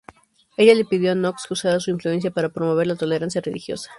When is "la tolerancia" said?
2.87-3.39